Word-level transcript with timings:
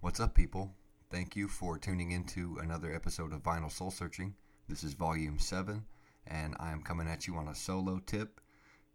What's 0.00 0.20
up, 0.20 0.34
people? 0.34 0.74
Thank 1.10 1.36
you 1.36 1.48
for 1.48 1.78
tuning 1.78 2.10
into 2.10 2.58
another 2.60 2.94
episode 2.94 3.32
of 3.32 3.42
Vinyl 3.42 3.70
Soul 3.70 3.90
Searching. 3.90 4.34
This 4.68 4.84
is 4.84 4.94
volume 4.94 5.38
7, 5.38 5.84
and 6.26 6.56
I 6.58 6.72
am 6.72 6.82
coming 6.82 7.08
at 7.08 7.26
you 7.26 7.36
on 7.36 7.48
a 7.48 7.54
solo 7.54 8.00
tip. 8.04 8.40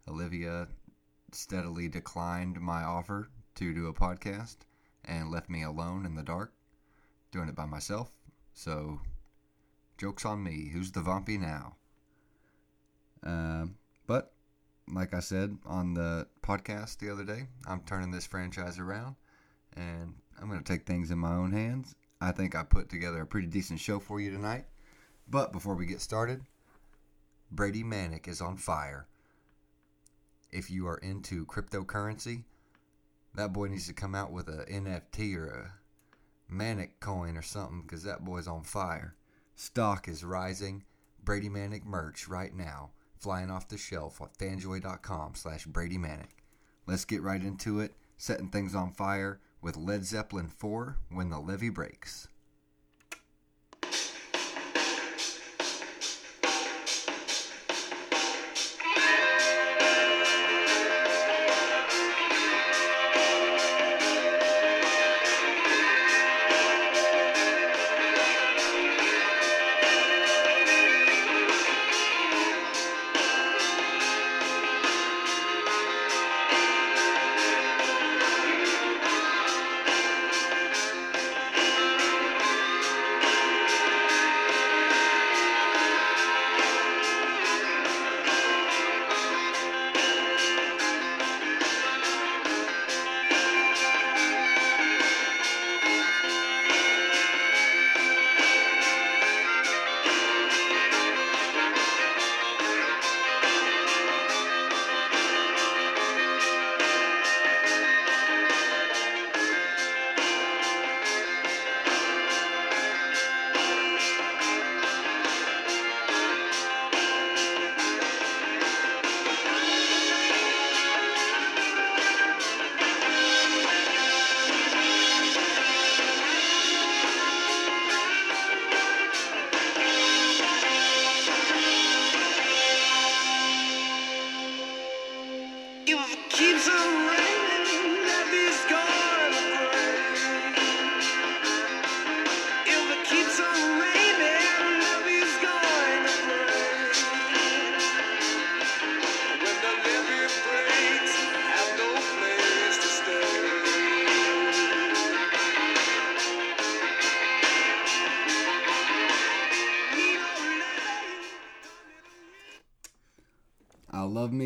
Olivia 0.07 0.68
steadily 1.31 1.88
declined 1.88 2.60
my 2.60 2.83
offer 2.83 3.29
to 3.55 3.73
do 3.73 3.88
a 3.88 3.94
podcast 3.94 4.57
and 5.06 5.31
left 5.31 5.49
me 5.49 5.63
alone 5.63 6.06
in 6.06 6.16
the 6.16 6.24
dark, 6.24 6.54
doing 7.32 7.50
it 7.50 7.56
by 7.56 7.66
myself. 7.66 8.12
So, 8.54 9.00
joke's 9.98 10.26
on 10.26 10.44
me. 10.44 10.70
Who's 10.74 10.92
the 10.92 11.02
Vampy 11.02 11.40
now? 11.40 11.76
Um, 13.24 13.78
but, 14.06 14.34
like 14.92 15.14
I 15.14 15.22
said 15.22 15.58
on 15.66 15.94
the 15.94 16.27
podcast 16.44 17.00
the 17.00 17.09
other 17.09 17.23
day, 17.23 17.48
I'm 17.66 17.82
turning 17.82 18.12
this 18.12 18.27
franchise 18.27 18.77
around 18.77 19.16
and 19.77 20.16
I'm 20.41 20.49
going 20.49 20.62
to 20.62 20.73
take 20.73 20.85
things 20.85 21.12
in 21.12 21.20
my 21.20 21.34
own 21.34 21.52
hands. 21.52 21.95
I 22.20 22.31
think 22.31 22.55
I 22.55 22.63
put 22.63 22.90
together 22.90 23.22
a 23.22 23.27
pretty 23.27 23.48
decent 23.48 23.80
show 23.80 23.99
for 23.99 24.20
you 24.20 24.31
tonight. 24.31 24.66
But 25.30 25.52
before 25.52 25.76
we 25.76 25.85
get 25.85 26.02
started, 26.02 26.41
Brady 27.52 27.84
Manek 27.84 28.27
is 28.27 28.41
on 28.41 28.58
fire. 28.58 29.08
If 30.52 30.71
you 30.71 30.88
are 30.88 30.98
into 30.98 31.45
cryptocurrency, 31.45 32.44
that 33.35 33.54
boy 33.54 33.68
needs 33.68 33.88
to 33.88 33.94
come 33.94 34.16
out 34.16 34.32
with 34.32 34.48
a 34.48 34.66
NFT 34.66 35.35
or 35.35 35.48
a 35.48 36.54
Manek 36.54 36.91
coin 36.99 37.38
or 37.38 37.41
something 37.41 37.82
because 37.82 38.04
that 38.04 38.26
boy's 38.26 38.48
on 38.48 38.63
fire. 38.63 39.16
Stock 39.55 40.07
is 40.07 40.23
rising. 40.23 40.84
Brady 41.23 41.49
Manek 41.49 41.85
merch 41.85 42.27
right 42.27 42.55
now, 42.55 42.91
flying 43.20 43.52
off 43.52 43.68
the 43.68 43.77
shelf 43.77 44.21
at 44.21 44.38
fanjoy.com 44.38 45.35
slash 45.35 45.66
Brady 45.66 45.98
Manek. 45.98 46.32
Let's 46.88 47.05
get 47.05 47.21
right 47.21 47.44
into 47.44 47.82
it, 47.82 47.96
setting 48.18 48.49
things 48.49 48.73
on 48.73 48.91
fire 48.91 49.41
with 49.62 49.78
Led 49.78 50.06
Zeppelin 50.06 50.48
4 50.48 50.98
When 51.10 51.30
the 51.30 51.40
Levee 51.40 51.70
Breaks. 51.70 52.28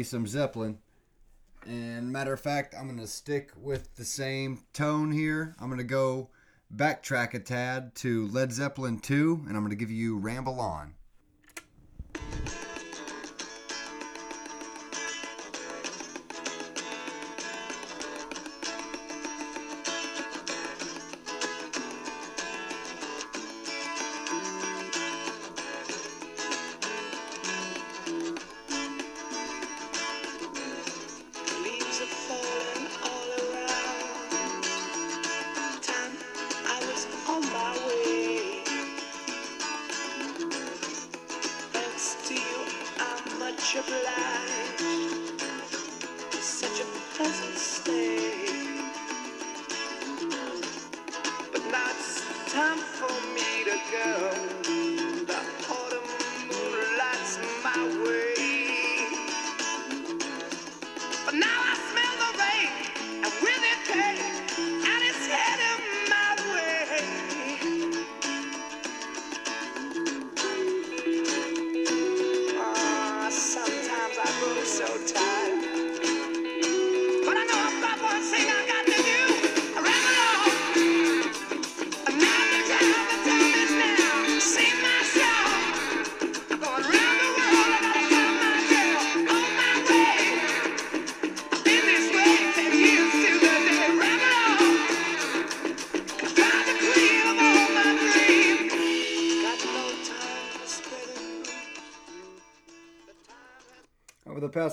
Me 0.02 0.04
some 0.04 0.26
Zeppelin. 0.26 0.80
And 1.64 2.12
matter 2.12 2.34
of 2.34 2.40
fact, 2.40 2.74
I'm 2.76 2.88
going 2.88 2.98
to 2.98 3.06
stick 3.06 3.52
with 3.56 3.96
the 3.98 4.04
same 4.04 4.64
tone 4.74 5.12
here. 5.12 5.56
I'm 5.60 5.68
going 5.68 5.78
to 5.78 5.84
go 5.84 6.30
backtrack 6.76 7.36
a 7.36 7.40
tad 7.40 7.94
to 7.98 8.28
Led 8.30 8.52
Zeppelin 8.52 8.98
2, 8.98 9.46
and 9.48 9.56
I'm 9.56 9.62
going 9.62 9.70
to 9.70 9.76
give 9.76 9.92
you 9.92 10.18
Ramble 10.18 10.60
On. 10.60 10.96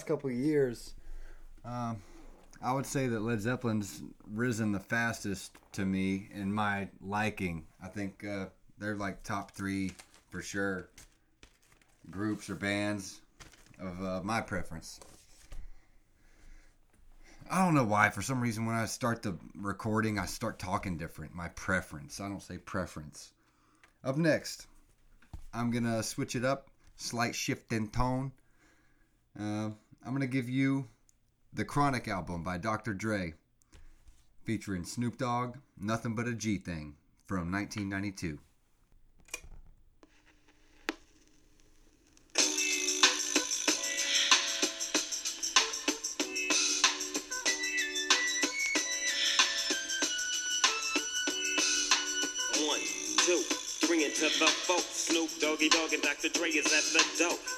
Couple 0.08 0.30
years, 0.30 0.94
um, 1.66 2.02
I 2.62 2.72
would 2.72 2.86
say 2.86 3.08
that 3.08 3.20
Led 3.20 3.42
Zeppelin's 3.42 4.02
risen 4.32 4.72
the 4.72 4.80
fastest 4.80 5.52
to 5.72 5.84
me 5.84 6.28
in 6.32 6.50
my 6.50 6.88
liking. 7.02 7.66
I 7.82 7.88
think 7.88 8.24
uh, 8.24 8.46
they're 8.78 8.96
like 8.96 9.22
top 9.22 9.50
three 9.50 9.92
for 10.30 10.40
sure 10.40 10.88
groups 12.10 12.48
or 12.48 12.54
bands 12.54 13.20
of 13.78 14.02
uh, 14.02 14.20
my 14.24 14.40
preference. 14.40 14.98
I 17.50 17.64
don't 17.64 17.74
know 17.74 17.84
why. 17.84 18.08
For 18.08 18.22
some 18.22 18.40
reason, 18.40 18.64
when 18.64 18.76
I 18.76 18.86
start 18.86 19.22
the 19.22 19.36
recording, 19.54 20.18
I 20.18 20.24
start 20.24 20.58
talking 20.58 20.96
different. 20.96 21.34
My 21.34 21.48
preference. 21.48 22.18
I 22.18 22.28
don't 22.28 22.42
say 22.42 22.56
preference. 22.56 23.32
Up 24.04 24.16
next, 24.16 24.66
I'm 25.52 25.70
gonna 25.70 26.02
switch 26.02 26.34
it 26.34 26.44
up. 26.46 26.70
Slight 26.96 27.34
shift 27.34 27.72
in 27.72 27.88
tone. 27.88 28.32
Uh, 29.38 29.70
I'm 30.04 30.12
gonna 30.12 30.26
give 30.26 30.48
you 30.48 30.88
the 31.52 31.64
Chronic 31.64 32.08
album 32.08 32.42
by 32.42 32.58
Dr. 32.58 32.94
Dre, 32.94 33.34
featuring 34.44 34.84
Snoop 34.84 35.18
Dogg, 35.18 35.56
Nothing 35.78 36.14
But 36.14 36.28
a 36.28 36.34
G 36.34 36.58
Thing 36.58 36.94
from 37.26 37.52
1992. 37.52 38.38
One, 52.66 52.80
two, 53.18 53.42
three 53.86 54.04
into 54.04 54.22
the 54.22 54.46
four. 54.46 54.78
Snoop 54.78 55.30
Doggy 55.40 55.68
Dogg 55.68 55.92
and 55.92 56.02
Dr. 56.02 56.28
Dre 56.30 56.48
is 56.50 56.66
at 56.66 56.84
the 56.92 57.04
door. 57.18 57.57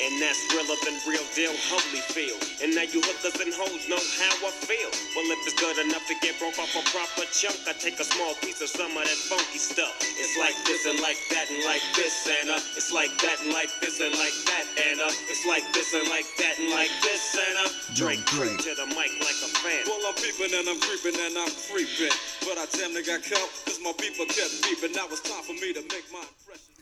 And 0.00 0.16
that's 0.16 0.40
realer 0.48 0.80
than 0.80 0.96
real 1.04 1.24
deal, 1.36 1.52
holy 1.68 2.00
feel. 2.16 2.40
And 2.64 2.72
now 2.72 2.88
you 2.88 3.04
hookers 3.04 3.36
and 3.36 3.52
hoes 3.52 3.84
know 3.84 4.00
how 4.16 4.32
I 4.48 4.52
feel. 4.64 4.88
Well, 5.12 5.28
if 5.28 5.44
it's 5.44 5.58
good 5.60 5.76
enough 5.76 6.00
to 6.08 6.16
get 6.24 6.40
broke 6.40 6.56
off 6.56 6.72
a 6.72 6.80
proper 6.88 7.28
chunk, 7.36 7.60
I 7.68 7.76
take 7.76 8.00
a 8.00 8.06
small 8.08 8.32
piece 8.40 8.64
of 8.64 8.72
some 8.72 8.96
of 8.96 9.04
that 9.04 9.20
funky 9.28 9.60
stuff. 9.60 9.92
It's 10.16 10.40
like 10.40 10.56
this 10.64 10.88
and 10.88 10.96
like 11.04 11.20
that 11.36 11.52
and 11.52 11.60
like 11.68 11.84
this 11.92 12.16
and 12.24 12.48
uh, 12.48 12.78
it's 12.80 12.88
like 12.88 13.12
that 13.20 13.44
and 13.44 13.52
like 13.52 13.68
this 13.84 14.00
and 14.00 14.16
like 14.16 14.36
that 14.48 14.64
and 14.88 15.04
uh, 15.04 15.12
it's 15.28 15.44
like 15.44 15.68
this 15.76 15.92
and 15.92 16.08
like 16.08 16.28
that 16.40 16.56
and 16.56 16.72
like 16.72 16.92
this 17.04 17.36
and 17.36 17.56
uh, 17.60 17.68
Drake 17.92 18.24
Drake. 18.32 18.56
creep 18.56 18.72
to 18.72 18.72
the 18.80 18.88
mic 18.96 19.12
like 19.20 19.40
a 19.44 19.50
fan. 19.60 19.84
Well, 19.84 20.00
I'm 20.08 20.16
peeping 20.16 20.56
and 20.56 20.64
I'm 20.64 20.80
creeping 20.80 21.20
and 21.20 21.36
I'm 21.36 21.52
creeping. 21.68 22.14
But 22.48 22.56
I 22.56 22.64
damn 22.72 22.96
near 22.96 23.04
got 23.04 23.20
caught 23.20 23.52
cause 23.68 23.76
my 23.84 23.92
people 24.00 24.24
kept 24.32 24.64
beeping. 24.64 24.96
Now 24.96 25.12
it's 25.12 25.20
time 25.20 25.44
for 25.44 25.52
me 25.60 25.76
to 25.76 25.84
make 25.92 26.08
my 26.08 26.24
impression. 26.24 26.79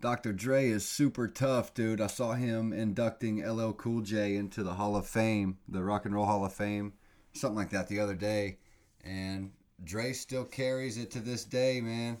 Dr. 0.00 0.32
Dre 0.32 0.68
is 0.68 0.86
super 0.86 1.26
tough, 1.26 1.72
dude. 1.72 2.00
I 2.00 2.06
saw 2.06 2.32
him 2.32 2.72
inducting 2.72 3.46
LL 3.46 3.72
Cool 3.72 4.02
J 4.02 4.36
into 4.36 4.62
the 4.62 4.74
Hall 4.74 4.94
of 4.94 5.06
Fame, 5.06 5.58
the 5.68 5.82
Rock 5.82 6.04
and 6.04 6.14
Roll 6.14 6.26
Hall 6.26 6.44
of 6.44 6.52
Fame, 6.52 6.92
something 7.32 7.56
like 7.56 7.70
that 7.70 7.88
the 7.88 8.00
other 8.00 8.14
day. 8.14 8.58
And 9.04 9.52
Dre 9.82 10.12
still 10.12 10.44
carries 10.44 10.98
it 10.98 11.10
to 11.12 11.20
this 11.20 11.44
day, 11.44 11.80
man. 11.80 12.18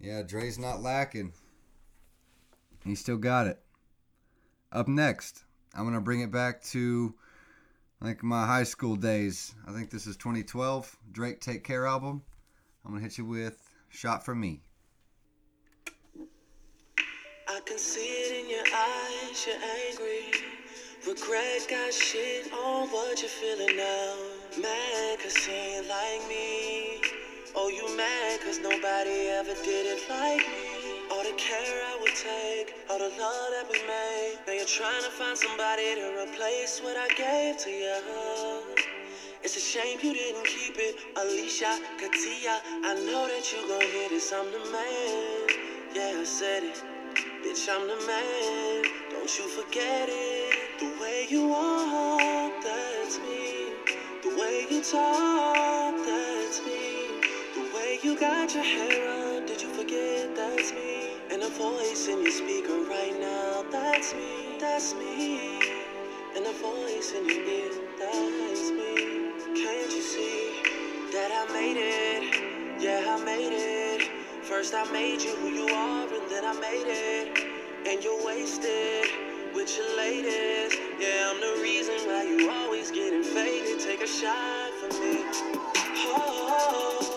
Yeah, 0.00 0.22
Dre's 0.22 0.58
not 0.58 0.82
lacking. 0.82 1.32
He 2.84 2.94
still 2.94 3.16
got 3.18 3.46
it. 3.46 3.60
Up 4.72 4.88
next, 4.88 5.44
I'm 5.74 5.84
going 5.84 5.94
to 5.94 6.00
bring 6.00 6.20
it 6.20 6.30
back 6.30 6.62
to 6.64 7.14
like 8.00 8.22
my 8.22 8.46
high 8.46 8.64
school 8.64 8.96
days. 8.96 9.54
I 9.66 9.72
think 9.72 9.90
this 9.90 10.06
is 10.06 10.16
2012 10.16 10.96
Drake 11.12 11.40
Take 11.40 11.64
Care 11.64 11.86
album. 11.86 12.22
I'm 12.84 12.92
going 12.92 13.02
to 13.02 13.08
hit 13.08 13.18
you 13.18 13.24
with 13.24 13.70
Shot 13.88 14.24
for 14.24 14.34
Me. 14.34 14.62
I 17.48 17.55
can 17.66 17.78
see 17.78 18.06
it 18.06 18.44
in 18.44 18.48
your 18.48 18.62
eyes, 18.62 19.44
you're 19.44 19.58
angry. 19.58 20.30
Regret 21.04 21.66
got 21.68 21.92
shit 21.92 22.52
on 22.52 22.86
what 22.90 23.20
you're 23.20 23.28
feeling 23.28 23.76
now. 23.76 24.14
Mad 24.62 25.18
cause 25.18 25.36
he 25.44 25.52
ain't 25.52 25.88
like 25.88 26.28
me. 26.28 27.00
Oh, 27.56 27.68
you 27.68 27.84
mad 27.96 28.40
cause 28.42 28.60
nobody 28.60 29.34
ever 29.34 29.54
did 29.64 29.84
it 29.84 30.00
like 30.08 30.46
me. 30.46 31.02
All 31.10 31.24
the 31.24 31.34
care 31.36 31.82
I 31.90 31.98
would 32.00 32.14
take, 32.14 32.72
all 32.88 32.98
the 32.98 33.10
love 33.18 33.50
that 33.50 33.66
we 33.68 33.82
made. 33.82 34.38
Now 34.46 34.52
you're 34.52 34.64
trying 34.64 35.02
to 35.02 35.10
find 35.10 35.36
somebody 35.36 35.96
to 35.96 36.22
replace 36.22 36.80
what 36.80 36.96
I 36.96 37.08
gave 37.18 37.58
to 37.66 37.70
you. 37.70 38.62
It's 39.42 39.56
a 39.56 39.60
shame 39.60 39.98
you 40.02 40.14
didn't 40.14 40.46
keep 40.46 40.76
it. 40.78 40.94
Alicia, 41.16 41.80
Katia, 41.98 42.62
I 42.84 42.94
know 43.10 43.26
that 43.26 43.52
you 43.52 43.66
gon' 43.66 43.80
hear 43.90 44.08
this. 44.08 44.32
I'm 44.32 44.52
the 44.52 44.62
man. 44.70 45.48
Yeah, 45.94 46.20
I 46.20 46.24
said 46.24 46.62
it. 46.62 46.95
Bitch, 47.44 47.68
I'm 47.70 47.86
the 47.86 47.96
man. 48.06 48.84
Don't 49.12 49.38
you 49.38 49.48
forget 49.48 50.08
it. 50.10 50.80
The 50.80 50.86
way 51.00 51.26
you 51.30 51.48
walk, 51.48 52.62
that's 52.62 53.18
me. 53.20 53.72
The 54.22 54.36
way 54.40 54.66
you 54.70 54.82
talk, 54.82 55.94
that's 56.04 56.60
me. 56.66 57.08
The 57.54 57.70
way 57.74 58.00
you 58.02 58.18
got 58.18 58.54
your 58.54 58.64
hair 58.64 59.08
on, 59.08 59.46
did 59.46 59.62
you 59.62 59.68
forget 59.70 60.34
that's 60.36 60.72
me? 60.72 61.12
And 61.30 61.42
a 61.42 61.50
voice 61.50 62.08
in 62.08 62.22
your 62.22 62.32
speaker 62.32 62.80
right 62.90 63.16
now, 63.20 63.64
that's 63.70 64.14
me. 64.14 64.58
That's 64.58 64.94
me. 64.94 65.60
And 66.36 66.46
a 66.46 66.52
voice 66.54 67.12
in 67.12 67.26
your 67.26 67.44
ear, 67.44 67.72
that's 67.98 68.70
me. 68.72 69.32
Can't 69.62 69.92
you 69.94 70.02
see 70.02 70.62
that 71.12 71.30
I 71.32 71.52
made 71.52 71.76
it? 71.78 72.82
Yeah, 72.82 73.16
I 73.16 73.24
made 73.24 73.52
it. 73.52 73.85
First 74.48 74.74
I 74.74 74.88
made 74.92 75.22
you 75.22 75.34
who 75.34 75.48
you 75.48 75.66
are, 75.74 76.02
and 76.02 76.30
then 76.30 76.44
I 76.44 76.52
made 76.60 76.86
it. 76.86 77.36
And 77.84 78.02
you're 78.04 78.24
wasted 78.24 79.06
with 79.52 79.76
your 79.76 79.96
latest. 79.96 80.78
Yeah, 81.00 81.32
I'm 81.32 81.40
the 81.40 81.60
reason 81.60 81.94
why 82.06 82.22
you 82.22 82.48
always 82.48 82.92
getting 82.92 83.24
faded. 83.24 83.80
Take 83.80 84.02
a 84.02 84.06
shot 84.06 84.70
for 84.74 84.86
me. 85.00 85.24
Oh, 85.24 86.14
oh, 86.14 86.68
oh, 86.70 86.98
oh. 87.02 87.15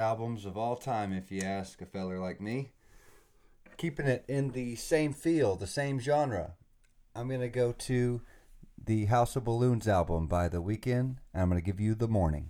Albums 0.00 0.44
of 0.46 0.56
all 0.56 0.76
time, 0.76 1.12
if 1.12 1.30
you 1.30 1.42
ask 1.42 1.80
a 1.80 1.86
feller 1.86 2.18
like 2.18 2.40
me. 2.40 2.70
Keeping 3.76 4.06
it 4.06 4.24
in 4.26 4.50
the 4.50 4.74
same 4.76 5.12
feel, 5.12 5.56
the 5.56 5.66
same 5.66 6.00
genre. 6.00 6.54
I'm 7.14 7.28
going 7.28 7.40
to 7.40 7.48
go 7.48 7.72
to 7.72 8.22
the 8.82 9.04
House 9.06 9.36
of 9.36 9.44
Balloons 9.44 9.86
album 9.86 10.26
by 10.26 10.48
The 10.48 10.62
Weeknd, 10.62 11.16
and 11.32 11.42
I'm 11.42 11.50
going 11.50 11.60
to 11.60 11.64
give 11.64 11.80
you 11.80 11.94
The 11.94 12.08
Morning. 12.08 12.48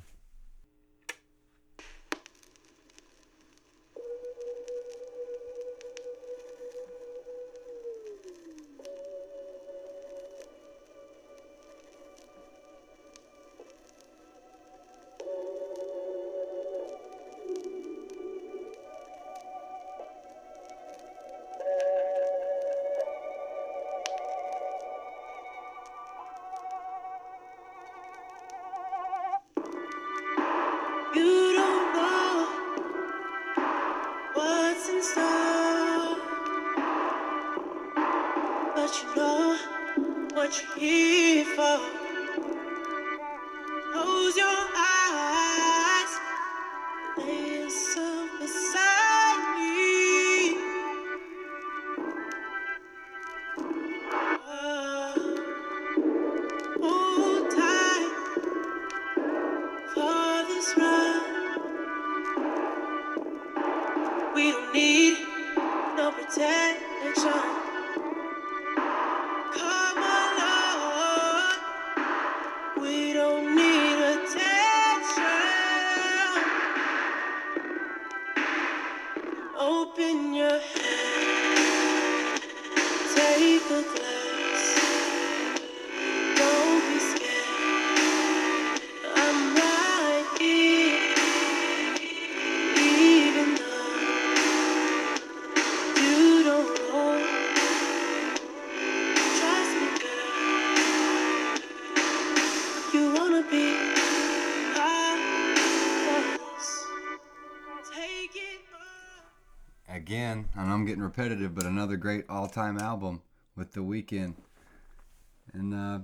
Again, 109.91 110.49
and 110.57 110.71
I'm 110.71 110.85
getting 110.85 111.03
repetitive, 111.03 111.55
but 111.55 111.67
another 111.67 111.97
great 111.97 112.25
all-time 112.29 112.79
album 112.79 113.23
with 113.57 113.73
The 113.73 113.81
Weeknd. 113.81 114.35
And 115.53 115.75
uh, 115.75 115.99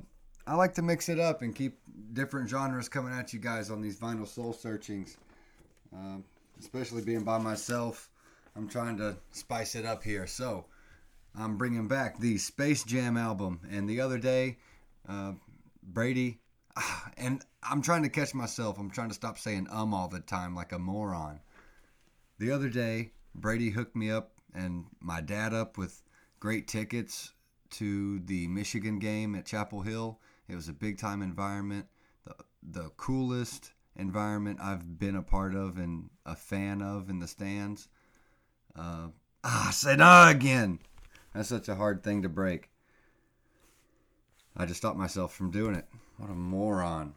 I 0.47 0.55
like 0.55 0.75
to 0.75 0.83
mix 0.83 1.09
it 1.09 1.21
up 1.21 1.43
and 1.43 1.55
keep 1.55 1.79
different 2.13 2.49
genres 2.49 2.89
coming 2.89 3.13
at 3.13 3.33
you 3.33 3.39
guys 3.39 3.71
on 3.71 3.81
these 3.81 3.99
vinyl 3.99 4.27
soul 4.27 4.53
searchings. 4.53 5.17
Um, 5.93 6.25
especially 6.59 7.03
being 7.03 7.23
by 7.23 7.39
myself, 7.39 8.11
I'm 8.57 8.69
trying 8.69 8.97
to 8.99 9.17
spice 9.31 9.75
it 9.75 9.85
up 9.85 10.03
here. 10.03 10.27
So 10.27 10.67
I'm 11.39 11.57
bringing 11.57 11.87
back 11.89 12.19
the 12.19 12.39
Space 12.39 12.83
Jam 12.85 13.17
album. 13.17 13.61
And 13.71 13.89
the 13.89 14.01
other 14.01 14.19
day, 14.19 14.59
uh, 15.09 15.33
Brady, 15.83 16.39
and 17.17 17.43
I'm 17.63 17.83
trying 17.83 18.03
to 18.03 18.09
catch 18.09 18.35
myself. 18.35 18.79
I'm 18.79 18.91
trying 18.91 19.09
to 19.09 19.15
stop 19.15 19.39
saying 19.39 19.69
um 19.71 19.95
all 19.95 20.09
the 20.09 20.21
time 20.21 20.55
like 20.55 20.73
a 20.73 20.79
moron. 20.79 21.41
The 22.39 22.51
other 22.51 22.69
day, 22.69 23.13
Brady 23.37 23.71
hooked 23.71 23.95
me 23.95 24.11
up 24.11 24.33
and 24.55 24.87
my 25.01 25.21
dad 25.21 25.53
up 25.53 25.77
with 25.77 26.03
great 26.41 26.67
tickets 26.67 27.33
to 27.71 28.21
the 28.21 28.49
Michigan 28.49 28.99
game 28.99 29.35
at 29.35 29.47
Chapel 29.47 29.83
Hill. 29.83 30.19
It 30.49 30.55
was 30.55 30.69
a 30.69 30.73
big 30.73 30.99
time 30.99 31.23
environment, 31.23 31.87
the 32.25 32.35
the 32.63 32.91
coolest 32.97 33.73
environment 33.95 34.59
I've 34.61 34.99
been 34.99 35.17
a 35.17 35.23
part 35.23 35.55
of 35.55 35.79
and 35.79 36.09
a 36.25 36.35
fan 36.35 36.83
of 36.83 37.11
in 37.11 37.19
the 37.19 37.29
stands. 37.29 37.89
Uh, 38.75 39.09
ah, 39.45 39.69
I 39.69 39.71
said 39.71 40.01
again. 40.01 40.81
That's 41.35 41.49
such 41.49 41.69
a 41.69 41.75
hard 41.75 42.03
thing 42.03 42.23
to 42.23 42.29
break. 42.29 42.71
I 44.57 44.65
just 44.65 44.81
stopped 44.81 44.99
myself 44.99 45.35
from 45.35 45.51
doing 45.51 45.75
it. 45.75 45.87
What 46.17 46.31
a 46.31 46.35
moron. 46.35 47.15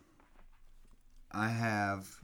I 1.32 1.48
have 1.48 2.20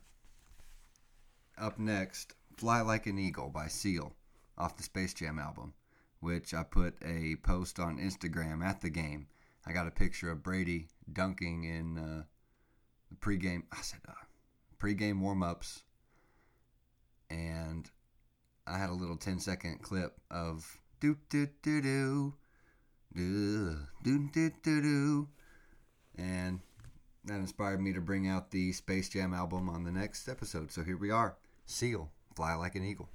up 1.58 1.80
next 1.80 2.34
Fly 2.58 2.82
Like 2.82 3.06
an 3.06 3.20
Eagle 3.20 3.50
by 3.50 3.68
Seal 3.68 4.16
off 4.58 4.78
the 4.78 4.84
Space 4.84 5.14
Jam 5.14 5.40
album, 5.40 5.74
which 6.22 6.54
I 6.54 6.64
put 6.64 6.96
a 7.04 7.36
post 7.44 7.80
on 7.80 7.98
Instagram 7.98 8.64
at 8.64 8.82
the 8.82 8.90
game. 8.90 9.28
I 9.66 9.74
got 9.74 9.88
a 9.88 9.92
picture 9.92 10.32
of 10.32 10.44
Brady 10.44 10.88
dunking 11.12 11.66
in 11.66 11.98
uh, 11.98 12.24
the 13.10 13.16
pregame. 13.16 13.64
I 13.74 13.82
said 13.82 14.00
uh, 14.08 14.14
pregame 14.80 15.20
warm 15.20 15.44
ups, 15.44 15.84
and 17.30 17.90
I 18.66 18.78
had 18.78 18.90
a 18.90 18.94
little 18.94 19.18
10 19.18 19.40
second 19.40 19.82
clip 19.82 20.20
of 20.32 20.80
do 21.02 21.18
do 21.30 21.48
do 21.62 21.82
do 21.82 22.34
do 23.14 23.78
do 24.04 24.30
do 24.32 24.52
do 24.64 24.82
do, 24.82 25.28
and 26.18 26.62
that 27.26 27.36
inspired 27.40 27.82
me 27.82 27.92
to 27.92 28.02
bring 28.02 28.28
out 28.28 28.52
the 28.52 28.72
Space 28.72 29.10
Jam 29.10 29.34
album 29.34 29.70
on 29.70 29.84
the 29.84 29.92
next 29.92 30.30
episode. 30.30 30.72
So 30.72 30.84
here 30.84 30.98
we 30.98 31.12
are, 31.12 31.36
Seal, 31.66 32.12
Fly 32.36 32.54
Like 32.56 32.76
an 32.76 32.84
Eagle. 32.84 33.10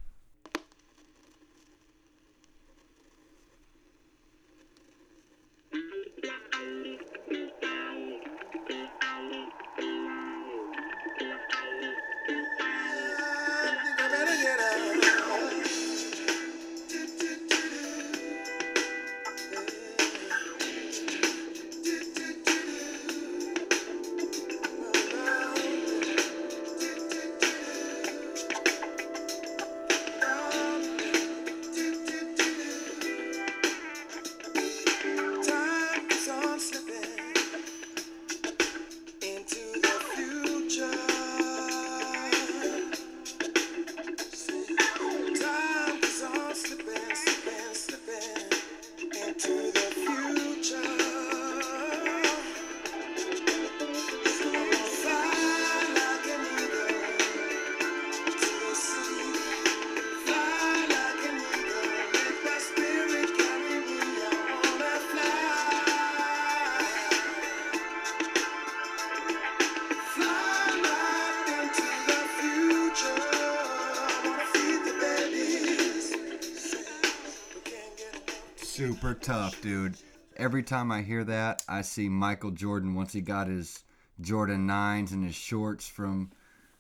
Super 79.10 79.24
tough, 79.24 79.60
dude. 79.60 79.96
Every 80.36 80.62
time 80.62 80.92
I 80.92 81.02
hear 81.02 81.24
that, 81.24 81.64
I 81.68 81.82
see 81.82 82.08
Michael 82.08 82.52
Jordan 82.52 82.94
once 82.94 83.12
he 83.12 83.20
got 83.20 83.48
his 83.48 83.82
Jordan 84.20 84.68
9s 84.68 85.10
and 85.10 85.24
his 85.24 85.34
shorts 85.34 85.88
from 85.88 86.30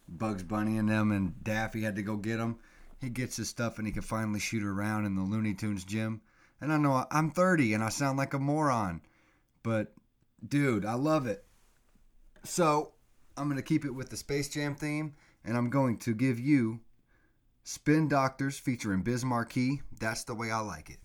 Bugs 0.08 0.44
Bunny 0.44 0.78
and 0.78 0.88
them, 0.88 1.10
and 1.10 1.42
Daffy 1.42 1.82
had 1.82 1.96
to 1.96 2.04
go 2.04 2.14
get 2.16 2.36
them. 2.36 2.60
He 3.00 3.08
gets 3.08 3.36
his 3.36 3.48
stuff 3.48 3.78
and 3.78 3.86
he 3.88 3.92
can 3.92 4.02
finally 4.02 4.38
shoot 4.38 4.62
around 4.62 5.06
in 5.06 5.16
the 5.16 5.22
Looney 5.22 5.54
Tunes 5.54 5.82
gym. 5.82 6.20
And 6.60 6.72
I 6.72 6.76
know 6.76 7.04
I'm 7.10 7.32
30 7.32 7.74
and 7.74 7.82
I 7.82 7.88
sound 7.88 8.16
like 8.16 8.32
a 8.32 8.38
moron, 8.38 9.00
but 9.64 9.92
dude, 10.46 10.84
I 10.84 10.94
love 10.94 11.26
it. 11.26 11.44
So 12.44 12.92
I'm 13.36 13.48
going 13.48 13.56
to 13.56 13.62
keep 13.62 13.84
it 13.84 13.94
with 13.96 14.08
the 14.08 14.16
Space 14.16 14.48
Jam 14.48 14.76
theme, 14.76 15.16
and 15.44 15.56
I'm 15.56 15.68
going 15.68 15.96
to 15.98 16.14
give 16.14 16.38
you 16.38 16.78
Spin 17.64 18.06
Doctors 18.06 18.56
featuring 18.56 19.02
Biz 19.02 19.24
Markie. 19.24 19.82
That's 19.98 20.22
the 20.22 20.36
way 20.36 20.52
I 20.52 20.60
like 20.60 20.90
it. 20.90 20.98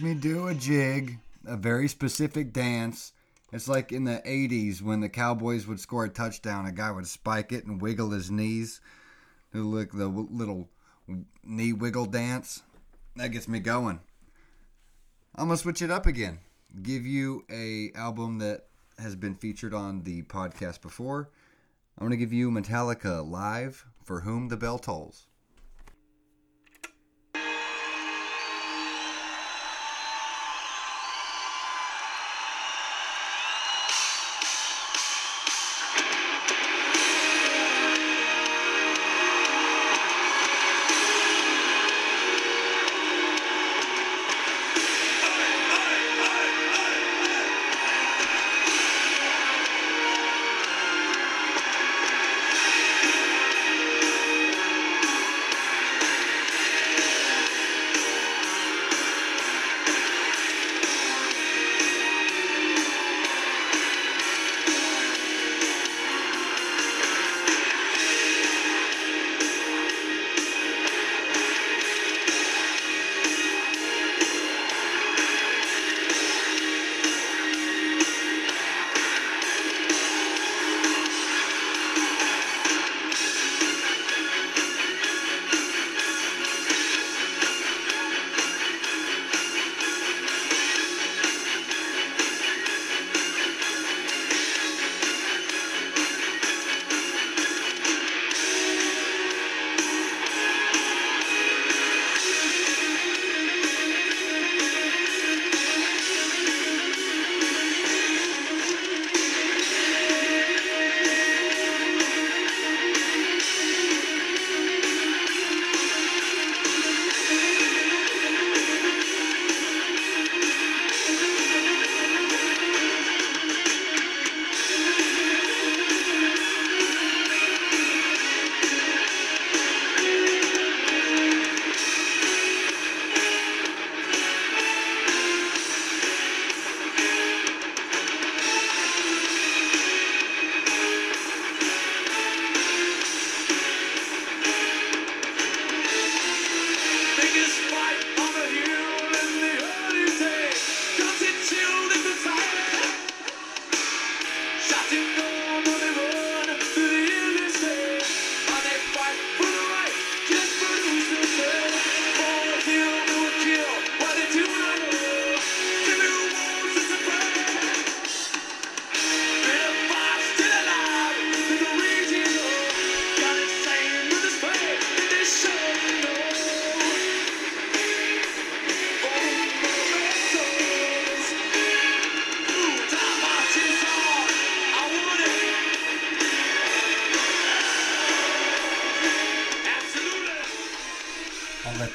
Me 0.00 0.14
do 0.14 0.48
a 0.48 0.54
jig, 0.54 1.18
a 1.44 1.58
very 1.58 1.86
specific 1.86 2.54
dance. 2.54 3.12
It's 3.52 3.68
like 3.68 3.92
in 3.92 4.04
the 4.04 4.22
80s 4.24 4.80
when 4.80 5.00
the 5.00 5.10
Cowboys 5.10 5.66
would 5.66 5.78
score 5.78 6.04
a 6.04 6.08
touchdown, 6.08 6.64
a 6.64 6.72
guy 6.72 6.90
would 6.90 7.06
spike 7.06 7.52
it 7.52 7.66
and 7.66 7.82
wiggle 7.82 8.10
his 8.10 8.30
knees. 8.30 8.80
look 9.52 9.92
the 9.92 10.06
little 10.06 10.70
knee 11.44 11.74
wiggle 11.74 12.06
dance. 12.06 12.62
That 13.16 13.28
gets 13.28 13.46
me 13.46 13.60
going. 13.60 14.00
I'm 15.34 15.48
gonna 15.48 15.58
switch 15.58 15.82
it 15.82 15.90
up 15.90 16.06
again. 16.06 16.38
Give 16.80 17.04
you 17.04 17.44
a 17.50 17.92
album 17.94 18.38
that 18.38 18.68
has 18.98 19.16
been 19.16 19.34
featured 19.34 19.74
on 19.74 20.04
the 20.04 20.22
podcast 20.22 20.80
before. 20.80 21.28
I'm 21.98 22.06
gonna 22.06 22.16
give 22.16 22.32
you 22.32 22.50
Metallica 22.50 23.28
live 23.28 23.84
for 24.02 24.20
whom 24.20 24.48
the 24.48 24.56
bell 24.56 24.78
tolls. 24.78 25.26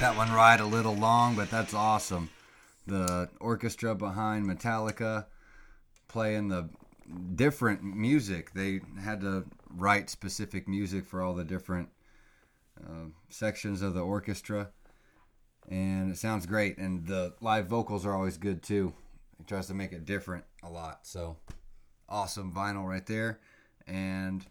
That 0.06 0.18
one 0.18 0.32
ride 0.32 0.60
a 0.60 0.66
little 0.66 0.94
long, 0.94 1.36
but 1.36 1.50
that's 1.50 1.74
awesome. 1.74 2.30
The 2.86 3.28
orchestra 3.40 3.96
behind 3.96 4.46
Metallica 4.46 5.26
playing 6.08 6.50
the 6.50 6.70
different 7.34 7.84
music. 7.84 8.54
They 8.54 8.82
had 9.02 9.22
to 9.22 9.46
write 9.68 10.12
specific 10.12 10.68
music 10.68 11.08
for 11.08 11.24
all 11.24 11.34
the 11.34 11.44
different 11.44 11.90
uh, 12.80 13.08
sections 13.30 13.82
of 13.82 13.96
the 13.96 14.02
orchestra, 14.02 14.70
and 15.70 16.12
it 16.12 16.20
sounds 16.20 16.46
great. 16.46 16.78
And 16.78 17.08
the 17.08 17.34
live 17.42 17.66
vocals 17.66 18.06
are 18.06 18.14
always 18.14 18.38
good 18.38 18.62
too. 18.62 18.94
He 19.40 19.44
tries 19.44 19.66
to 19.68 19.74
make 19.74 19.92
it 19.92 20.06
different 20.06 20.44
a 20.62 20.70
lot. 20.70 21.00
So 21.08 21.38
awesome 22.08 22.54
vinyl 22.54 22.88
right 22.88 23.08
there, 23.08 23.40
and 23.88 24.46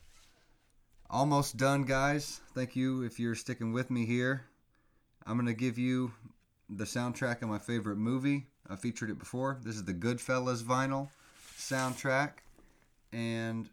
almost 1.09 1.57
done, 1.57 1.85
guys. 1.85 2.41
Thank 2.57 2.75
you 2.75 3.05
if 3.05 3.21
you're 3.21 3.37
sticking 3.37 3.73
with 3.73 3.89
me 3.89 4.05
here. 4.05 4.47
I'm 5.27 5.37
gonna 5.37 5.55
give 5.55 5.79
you 5.79 6.13
the 6.69 6.85
soundtrack 6.85 7.43
of 7.43 7.49
my 7.49 7.59
favorite 7.59 7.97
movie. 7.97 8.47
I 8.69 8.77
featured 8.77 9.11
it 9.11 9.19
before. 9.19 9.59
This 9.63 9.77
is 9.77 9.85
the 9.85 9.95
Goodfellas 9.95 10.63
vinyl 10.63 11.09
soundtrack, 11.57 12.33
and 13.13 13.69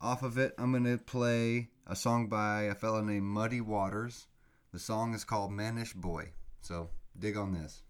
off 0.00 0.22
of 0.22 0.38
it, 0.38 0.54
I'm 0.58 0.72
gonna 0.72 0.98
play 0.98 1.68
a 1.86 1.96
song 1.96 2.28
by 2.28 2.62
a 2.62 2.74
fella 2.74 3.02
named 3.02 3.24
Muddy 3.24 3.60
Waters. 3.60 4.26
The 4.72 4.78
song 4.78 5.14
is 5.14 5.24
called 5.24 5.50
Mannish 5.50 5.94
Boy. 5.94 6.30
So 6.60 6.90
dig 7.18 7.36
on 7.36 7.52
this. 7.52 7.82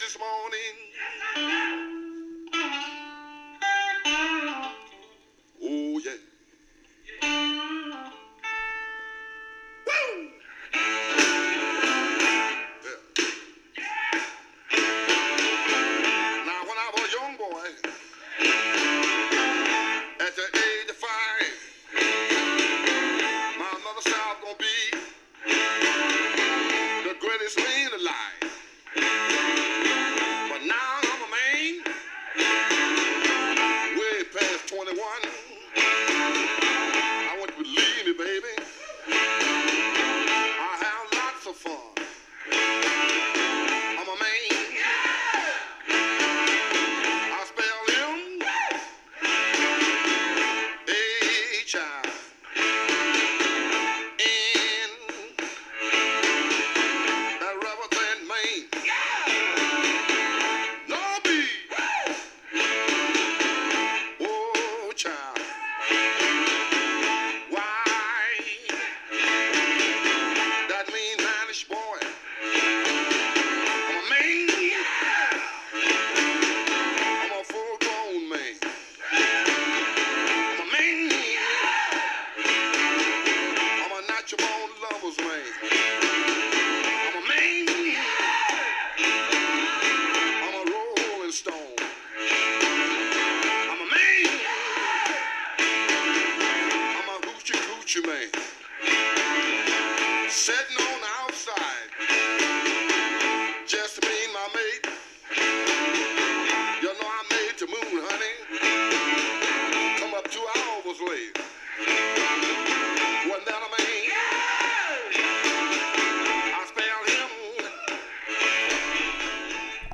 This 0.00 0.18
morning. 0.18 0.91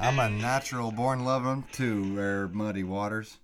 I'm 0.09 0.19
a 0.21 0.31
natural 0.31 0.91
born 0.91 1.25
lover 1.25 1.63
too, 1.71 2.17
rare 2.17 2.49
muddy 2.49 2.83
waters. 2.83 3.37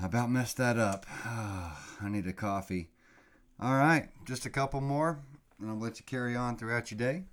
I 0.00 0.06
about 0.06 0.30
messed 0.30 0.58
that 0.58 0.78
up. 0.78 1.06
I 1.24 2.08
need 2.08 2.26
a 2.28 2.32
coffee. 2.32 2.90
All 3.60 3.74
right, 3.74 4.10
just 4.24 4.46
a 4.46 4.50
couple 4.50 4.80
more, 4.80 5.18
and 5.60 5.68
I'll 5.70 5.76
let 5.76 5.98
you 5.98 6.06
carry 6.06 6.36
on 6.36 6.56
throughout 6.56 6.92
your 6.92 6.98
day. 6.98 7.24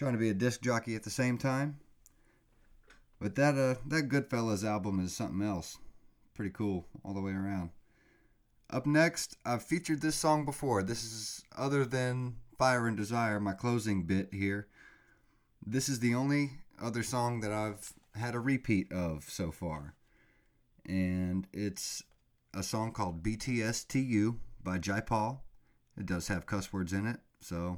Trying 0.00 0.14
to 0.14 0.18
be 0.18 0.30
a 0.30 0.34
disc 0.34 0.62
jockey 0.62 0.96
at 0.96 1.02
the 1.02 1.10
same 1.10 1.36
time. 1.36 1.78
But 3.20 3.34
that 3.34 3.54
uh 3.58 3.74
that 3.86 4.08
Goodfellas 4.08 4.64
album 4.64 4.98
is 4.98 5.14
something 5.14 5.46
else. 5.46 5.76
Pretty 6.32 6.52
cool 6.52 6.86
all 7.04 7.12
the 7.12 7.20
way 7.20 7.32
around. 7.32 7.68
Up 8.70 8.86
next, 8.86 9.36
I've 9.44 9.62
featured 9.62 10.00
this 10.00 10.16
song 10.16 10.46
before. 10.46 10.82
This 10.82 11.04
is 11.04 11.44
other 11.54 11.84
than 11.84 12.36
Fire 12.56 12.86
and 12.86 12.96
Desire, 12.96 13.38
my 13.40 13.52
closing 13.52 14.04
bit 14.04 14.32
here. 14.32 14.68
This 15.66 15.86
is 15.90 16.00
the 16.00 16.14
only 16.14 16.52
other 16.80 17.02
song 17.02 17.40
that 17.40 17.52
I've 17.52 17.92
had 18.14 18.34
a 18.34 18.40
repeat 18.40 18.90
of 18.90 19.24
so 19.28 19.50
far. 19.50 19.92
And 20.86 21.46
it's 21.52 22.02
a 22.54 22.62
song 22.62 22.92
called 22.92 23.22
BTSTU 23.22 24.38
by 24.64 24.78
Jai 24.78 25.00
Paul. 25.00 25.44
It 25.98 26.06
does 26.06 26.28
have 26.28 26.46
cuss 26.46 26.72
words 26.72 26.94
in 26.94 27.06
it, 27.06 27.20
so 27.42 27.76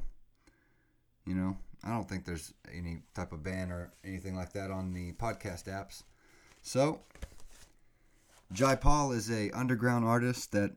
you 1.27 1.35
know, 1.35 1.57
I 1.85 1.91
don't 1.91 2.09
think 2.09 2.25
there's 2.25 2.55
any 2.73 3.01
type 3.15 3.33
of 3.33 3.43
ban 3.43 3.71
or 3.71 3.93
anything 4.05 4.37
like 4.37 4.53
that 4.53 4.71
on 4.71 4.93
the 4.93 5.13
podcast 5.13 5.65
apps. 5.65 6.05
So, 6.63 7.01
Jai 8.53 8.77
Paul 8.77 9.13
is 9.13 9.31
a 9.31 9.51
underground 9.51 10.05
artist 10.05 10.53
that 10.53 10.73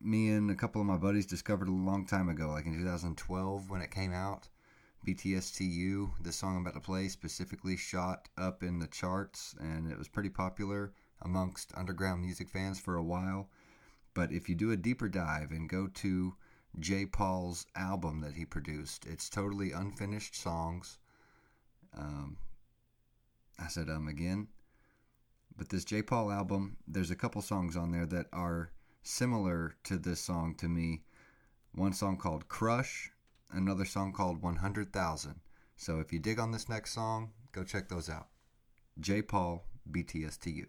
me 0.00 0.30
and 0.30 0.50
a 0.50 0.54
couple 0.54 0.80
of 0.80 0.86
my 0.86 0.96
buddies 0.96 1.26
discovered 1.26 1.68
a 1.68 1.72
long 1.72 2.06
time 2.06 2.28
ago, 2.28 2.48
like 2.50 2.66
in 2.66 2.72
2012 2.74 3.68
when 3.68 3.82
it 3.82 3.90
came 3.90 4.12
out. 4.12 4.48
BTSTU, 5.06 6.10
the 6.22 6.32
song 6.32 6.56
I'm 6.56 6.62
about 6.62 6.74
to 6.74 6.80
play, 6.80 7.08
specifically 7.08 7.76
shot 7.76 8.28
up 8.36 8.62
in 8.62 8.78
the 8.78 8.86
charts, 8.86 9.54
and 9.60 9.90
it 9.90 9.98
was 9.98 10.08
pretty 10.08 10.28
popular 10.28 10.92
amongst 11.22 11.72
underground 11.76 12.22
music 12.22 12.48
fans 12.48 12.80
for 12.80 12.96
a 12.96 13.02
while. 13.02 13.48
But 14.14 14.32
if 14.32 14.48
you 14.48 14.54
do 14.54 14.72
a 14.72 14.76
deeper 14.76 15.08
dive 15.08 15.50
and 15.50 15.68
go 15.68 15.86
to 15.86 16.34
Jai 16.78 17.06
Paul's 17.10 17.66
album 17.74 18.20
that 18.20 18.34
he 18.34 18.44
produced, 18.44 19.06
it's 19.06 19.28
totally 19.28 19.72
unfinished 19.72 20.34
songs. 20.34 20.98
Um, 21.96 22.36
I 23.58 23.68
said 23.68 23.88
um 23.88 24.08
again. 24.08 24.48
But 25.56 25.70
this 25.70 25.84
Jai 25.84 26.02
Paul 26.02 26.30
album, 26.30 26.76
there's 26.86 27.10
a 27.10 27.16
couple 27.16 27.42
songs 27.42 27.76
on 27.76 27.90
there 27.90 28.06
that 28.06 28.26
are 28.32 28.70
similar 29.02 29.74
to 29.84 29.98
this 29.98 30.20
song 30.20 30.54
to 30.56 30.68
me. 30.68 31.02
One 31.74 31.92
song 31.92 32.16
called 32.16 32.48
Crush, 32.48 33.10
another 33.50 33.84
song 33.84 34.12
called 34.12 34.40
100,000. 34.40 35.40
So 35.76 35.98
if 35.98 36.12
you 36.12 36.18
dig 36.20 36.38
on 36.38 36.52
this 36.52 36.68
next 36.68 36.92
song, 36.92 37.32
go 37.52 37.64
check 37.64 37.88
those 37.88 38.08
out. 38.08 38.28
Jai 39.00 39.20
Paul, 39.20 39.64
BTSTU. 39.90 40.66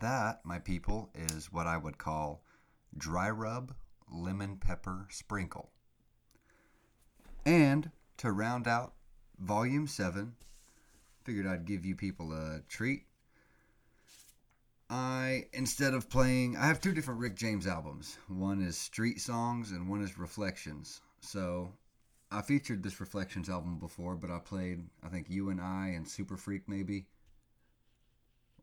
That, 0.00 0.44
my 0.44 0.58
people, 0.58 1.10
is 1.14 1.52
what 1.52 1.66
I 1.66 1.76
would 1.76 1.98
call 1.98 2.42
dry 2.96 3.30
rub 3.30 3.74
lemon 4.10 4.56
pepper 4.56 5.06
sprinkle. 5.10 5.70
And 7.44 7.90
to 8.18 8.32
round 8.32 8.66
out 8.66 8.94
volume 9.38 9.86
7, 9.86 10.34
figured 11.24 11.46
I'd 11.46 11.66
give 11.66 11.84
you 11.84 11.94
people 11.94 12.32
a 12.32 12.60
treat. 12.68 13.04
I, 14.90 15.44
instead 15.52 15.92
of 15.92 16.08
playing, 16.08 16.56
I 16.56 16.66
have 16.66 16.80
two 16.80 16.92
different 16.92 17.20
Rick 17.20 17.36
James 17.36 17.66
albums. 17.66 18.18
One 18.28 18.62
is 18.62 18.78
Street 18.78 19.20
Songs 19.20 19.70
and 19.70 19.88
one 19.88 20.02
is 20.02 20.18
Reflections. 20.18 21.02
So 21.20 21.72
I 22.30 22.40
featured 22.40 22.82
this 22.82 23.00
Reflections 23.00 23.50
album 23.50 23.78
before, 23.78 24.16
but 24.16 24.30
I 24.30 24.38
played, 24.38 24.84
I 25.02 25.08
think, 25.08 25.26
You 25.28 25.50
and 25.50 25.60
I 25.60 25.88
and 25.94 26.08
Super 26.08 26.36
Freak 26.36 26.68
maybe 26.68 27.06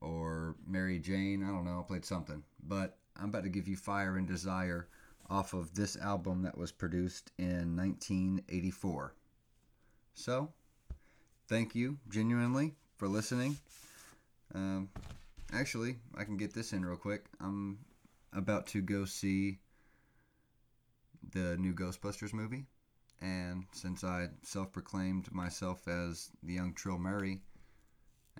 or 0.05 0.55
Mary 0.67 0.99
Jane. 0.99 1.43
I 1.43 1.47
don't 1.47 1.65
know. 1.65 1.79
I 1.79 1.83
played 1.83 2.05
something. 2.05 2.43
But 2.67 2.97
I'm 3.17 3.29
about 3.29 3.43
to 3.43 3.49
give 3.49 3.67
you 3.67 3.75
Fire 3.75 4.17
and 4.17 4.27
Desire 4.27 4.87
off 5.29 5.53
of 5.53 5.73
this 5.73 5.97
album 5.97 6.43
that 6.43 6.57
was 6.57 6.71
produced 6.71 7.31
in 7.37 7.75
1984. 7.75 9.13
So, 10.13 10.53
thank 11.47 11.75
you 11.75 11.97
genuinely 12.09 12.75
for 12.97 13.07
listening. 13.07 13.57
Um, 14.53 14.89
actually, 15.51 15.97
I 16.15 16.23
can 16.23 16.37
get 16.37 16.53
this 16.53 16.73
in 16.73 16.85
real 16.85 16.97
quick. 16.97 17.25
I'm 17.41 17.79
about 18.31 18.67
to 18.67 18.81
go 18.81 19.05
see 19.05 19.57
the 21.31 21.57
new 21.57 21.73
Ghostbusters 21.73 22.33
movie. 22.33 22.65
And 23.21 23.65
since 23.71 24.03
I 24.03 24.27
self 24.43 24.71
proclaimed 24.71 25.33
myself 25.33 25.87
as 25.87 26.29
the 26.43 26.53
young 26.53 26.73
Trill 26.73 26.99
Murray, 26.99 27.41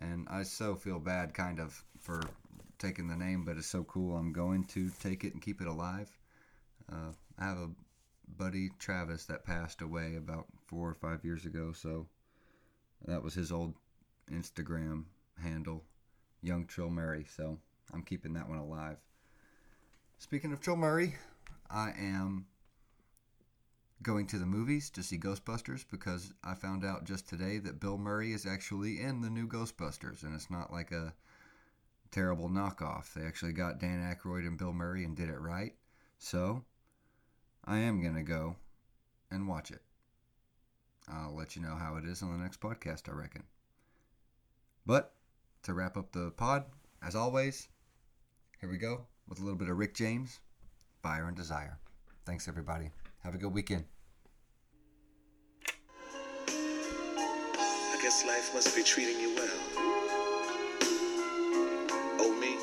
and 0.02 0.28
I 0.30 0.44
so 0.44 0.76
feel 0.76 1.00
bad, 1.00 1.34
kind 1.34 1.60
of, 1.60 1.84
for 2.00 2.22
taking 2.78 3.08
the 3.08 3.16
name, 3.16 3.44
but 3.46 3.58
it's 3.58 3.68
so 3.68 3.84
cool. 3.84 4.16
I'm 4.16 4.34
going 4.34 4.66
to 4.66 4.90
take 5.02 5.24
it 5.24 5.34
and 5.34 5.42
keep 5.42 5.62
it 5.62 5.68
alive. 5.68 6.10
Uh, 6.92 7.12
I 7.40 7.46
have 7.46 7.58
a 7.58 7.70
buddy, 8.38 8.72
Travis, 8.80 9.26
that 9.26 9.46
passed 9.46 9.82
away 9.82 10.16
about 10.18 10.46
four 10.68 10.90
or 10.90 10.94
five 10.94 11.24
years 11.24 11.46
ago, 11.46 11.72
so 11.72 12.08
that 13.08 13.24
was 13.24 13.34
his 13.34 13.52
old 13.52 13.74
Instagram 14.32 15.06
handle, 15.42 15.84
Young 16.42 16.66
Trill 16.66 16.90
Murray. 16.90 17.26
So 17.30 17.58
I'm 17.94 18.04
keeping 18.04 18.34
that 18.34 18.50
one 18.50 18.60
alive. 18.60 18.98
Speaking 20.18 20.52
of 20.54 20.62
Trill 20.62 20.78
Murray, 20.78 21.16
I 21.70 21.92
am 21.98 22.46
going 24.02 24.28
to 24.28 24.38
the 24.38 24.46
movies 24.46 24.90
to 24.92 25.04
see 25.04 25.18
Ghostbusters 25.18 25.86
because 25.90 26.34
I 26.44 26.54
found 26.54 26.86
out 26.86 27.06
just 27.06 27.28
today 27.28 27.60
that 27.60 27.80
Bill 27.80 27.98
Murray 27.98 28.34
is 28.34 28.46
actually 28.46 29.02
in 29.02 29.22
the 29.22 29.30
new 29.30 29.48
Ghostbusters, 29.48 30.24
and 30.24 30.36
it's 30.36 30.52
not 30.52 30.72
like 30.72 30.92
a 30.92 31.14
terrible 32.12 32.50
knockoff. 32.50 33.14
They 33.14 33.26
actually 33.26 33.54
got 33.54 33.80
Dan 33.80 34.00
Aykroyd 34.00 34.48
and 34.48 34.58
Bill 34.58 34.74
Murray 34.74 35.04
and 35.04 35.16
did 35.16 35.30
it 35.30 35.40
right. 35.40 35.74
So 36.18 36.64
I 37.66 37.80
am 37.80 38.02
going 38.02 38.16
to 38.16 38.24
go 38.24 38.56
and 39.32 39.48
watch 39.48 39.72
it. 39.72 39.82
I'll 41.08 41.36
let 41.36 41.56
you 41.56 41.62
know 41.62 41.76
how 41.76 41.98
it 41.98 42.06
is 42.06 42.22
on 42.22 42.32
the 42.32 42.44
next 42.44 42.60
podcast, 42.60 43.10
I 43.10 43.14
reckon. 43.14 43.44
But 44.86 45.14
to 45.64 45.74
wrap 45.74 45.98
up 45.98 46.12
the 46.12 46.32
pod, 46.32 46.66
as 47.04 47.16
always, 47.16 47.68
here 48.60 48.70
we 48.70 48.78
go 48.78 49.06
with 49.28 49.40
a 49.40 49.44
little 49.44 49.58
bit 49.58 49.70
of 49.70 49.78
Rick 49.78 49.96
James, 49.96 50.40
Fire 51.02 51.28
and 51.28 51.36
Desire. 51.36 51.80
Thanks, 52.26 52.48
everybody. 52.48 52.90
Have 53.26 53.34
a 53.34 53.40
good 53.40 53.56
weekend. 53.56 53.86
I 56.48 57.98
guess 58.00 58.24
life 58.24 58.54
must 58.54 58.76
be 58.76 58.84
treating 58.84 59.20
you 59.20 59.34
well. 59.34 59.50
Oh, 62.22 62.32
me? 62.40 62.56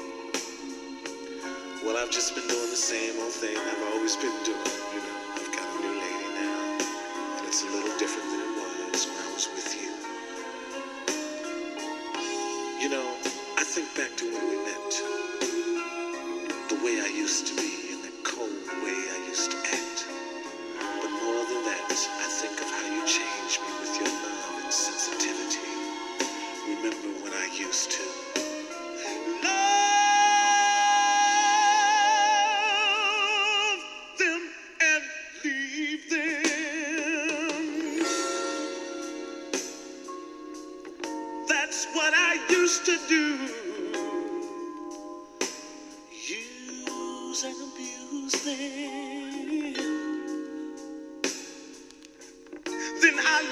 Well, 1.84 1.96
I've 1.96 2.12
just 2.12 2.36
been 2.36 2.46
doing 2.46 2.70
the 2.70 2.76
same 2.76 3.18
old 3.18 3.32
thing 3.32 3.56
I've 3.56 3.92
always 3.92 4.14
been 4.14 4.44
doing. 4.44 4.70
You 4.94 5.00
know, 5.02 5.18
I've 5.34 5.50
got 5.50 5.66
a 5.66 5.80
new 5.82 5.98
lady 5.98 6.30
now, 6.38 6.78
and 7.38 7.46
it's 7.48 7.62
a 7.64 7.66
little 7.66 7.98
different 7.98 8.30
than 8.30 8.40
it 8.40 8.92
was 8.92 9.21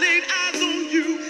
laid 0.00 0.24
eyes 0.24 0.62
on 0.62 0.90
you. 0.90 1.29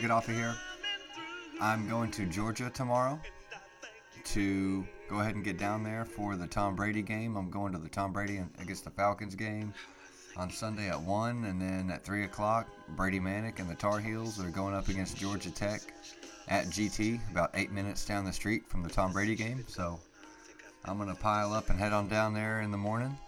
I 0.00 0.02
get 0.02 0.10
off 0.10 0.28
of 0.30 0.34
here, 0.34 0.56
I'm 1.60 1.86
going 1.86 2.10
to 2.12 2.24
Georgia 2.24 2.70
tomorrow 2.70 3.20
to 4.24 4.86
go 5.10 5.20
ahead 5.20 5.34
and 5.34 5.44
get 5.44 5.58
down 5.58 5.84
there 5.84 6.06
for 6.06 6.36
the 6.36 6.46
Tom 6.46 6.74
Brady 6.74 7.02
game. 7.02 7.36
I'm 7.36 7.50
going 7.50 7.74
to 7.74 7.78
the 7.78 7.90
Tom 7.90 8.10
Brady 8.10 8.40
against 8.58 8.84
the 8.84 8.90
Falcons 8.90 9.34
game 9.34 9.74
on 10.38 10.50
Sunday 10.50 10.88
at 10.88 10.98
1, 10.98 11.44
and 11.44 11.60
then 11.60 11.90
at 11.90 12.02
3 12.02 12.24
o'clock, 12.24 12.66
Brady 12.96 13.20
Manek 13.20 13.58
and 13.58 13.68
the 13.68 13.74
Tar 13.74 14.00
Heels 14.00 14.42
are 14.42 14.48
going 14.48 14.72
up 14.72 14.88
against 14.88 15.18
Georgia 15.18 15.50
Tech 15.50 15.82
at 16.48 16.64
GT, 16.68 17.20
about 17.30 17.50
eight 17.52 17.70
minutes 17.70 18.06
down 18.06 18.24
the 18.24 18.32
street 18.32 18.66
from 18.70 18.82
the 18.82 18.88
Tom 18.88 19.12
Brady 19.12 19.34
game. 19.34 19.62
So 19.68 20.00
I'm 20.86 20.96
going 20.96 21.14
to 21.14 21.20
pile 21.20 21.52
up 21.52 21.68
and 21.68 21.78
head 21.78 21.92
on 21.92 22.08
down 22.08 22.32
there 22.32 22.62
in 22.62 22.70
the 22.70 22.78
morning. 22.78 23.18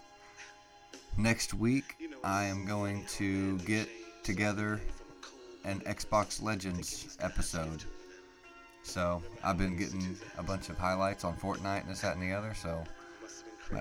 Next 1.19 1.53
week, 1.53 2.09
I 2.23 2.45
am 2.45 2.65
going 2.65 3.05
to 3.17 3.59
get 3.59 3.87
together 4.23 4.81
an 5.63 5.79
Xbox 5.81 6.41
Legends 6.41 7.17
episode. 7.21 7.83
So 8.83 9.21
I've 9.43 9.57
been 9.57 9.77
getting 9.77 10.17
a 10.37 10.43
bunch 10.43 10.69
of 10.69 10.77
highlights 10.77 11.23
on 11.23 11.35
Fortnite 11.35 11.81
and 11.81 11.89
this, 11.89 12.01
that, 12.01 12.15
and 12.15 12.21
the 12.21 12.35
other. 12.35 12.53
So 12.53 12.83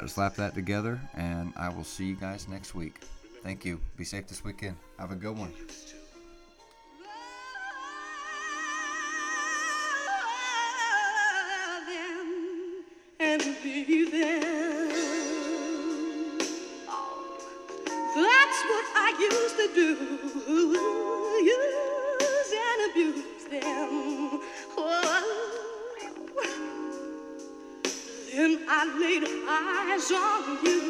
just 0.01 0.15
slap 0.15 0.37
that 0.37 0.55
together, 0.55 1.01
and 1.15 1.53
I 1.57 1.69
will 1.69 1.85
see 1.85 2.07
you 2.07 2.15
guys 2.15 2.49
next 2.49 2.75
week. 2.75 3.01
Thank 3.43 3.65
you. 3.65 3.81
Be 3.97 4.05
safe 4.05 4.29
this 4.29 4.45
weekend. 4.45 4.77
Have 4.99 5.11
a 5.11 5.17
good 5.17 5.37
one. 5.37 5.53
Oh. 30.11 30.59
Then 30.65 30.82